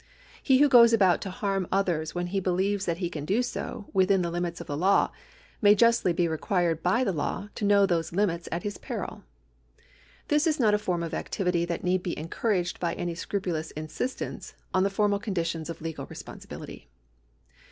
He 0.41 0.57
who 0.57 0.67
goes 0.67 0.93
about 0.93 1.21
to 1.21 1.29
harm 1.29 1.67
others 1.71 2.15
when 2.15 2.25
he 2.33 2.39
believes 2.39 2.85
that 2.87 2.97
he 2.97 3.07
can 3.07 3.23
do 3.23 3.43
so 3.43 3.85
within 3.93 4.23
the 4.23 4.31
limits 4.31 4.59
of 4.59 4.65
the 4.65 4.75
law, 4.75 5.11
may 5.61 5.75
justly 5.75 6.11
be 6.11 6.27
required 6.27 6.81
by 6.81 7.03
the 7.03 7.11
law 7.13 7.49
to 7.53 7.65
know 7.65 7.85
those 7.85 8.11
limits 8.11 8.49
at 8.51 8.63
his 8.63 8.79
peril. 8.79 9.23
This 10.27 10.47
is 10.47 10.59
not 10.59 10.73
a 10.73 10.79
form 10.79 11.03
of 11.03 11.13
activity 11.13 11.65
that 11.65 11.83
need 11.83 12.01
be 12.01 12.15
encoiu^aged 12.15 12.79
by 12.79 12.95
any 12.95 13.13
scrupidous 13.13 13.69
insistence 13.77 14.55
on 14.73 14.81
the 14.81 14.89
formal 14.89 15.19
conditions 15.19 15.69
of 15.69 15.81
legal 15.83 16.07
responsibility. 16.07 16.89